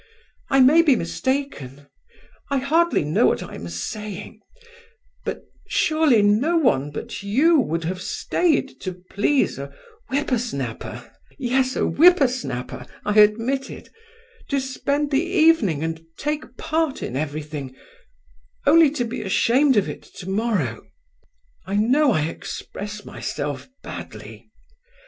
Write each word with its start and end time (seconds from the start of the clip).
I 0.49 0.61
may 0.61 0.81
be 0.81 0.95
mistaken; 0.95 1.85
I 2.49 2.57
hardly 2.57 3.03
know 3.03 3.27
what 3.27 3.43
I 3.43 3.53
am 3.53 3.67
saying; 3.69 4.41
but 5.25 5.43
surely 5.67 6.23
no 6.23 6.57
one 6.57 6.89
but 6.89 7.21
you 7.21 7.59
would 7.59 7.83
have 7.83 8.01
stayed 8.01 8.79
to 8.81 8.93
please 9.11 9.59
a 9.59 9.71
whippersnapper 10.07 11.11
(yes, 11.37 11.75
a 11.75 11.81
whippersnapper; 11.81 12.87
I 13.05 13.19
admit 13.19 13.69
it) 13.69 13.89
to 14.49 14.59
spend 14.59 15.11
the 15.11 15.21
evening 15.23 15.83
and 15.83 16.03
take 16.17 16.57
part 16.57 17.03
in 17.03 17.15
everything—only 17.15 18.89
to 18.89 19.05
be 19.05 19.21
ashamed 19.21 19.77
of 19.77 19.87
it 19.87 20.01
tomorrow. 20.01 20.81
(I 21.67 21.75
know 21.75 22.11
I 22.13 22.23
express 22.23 23.05
myself 23.05 23.69
badly.) 23.83 24.49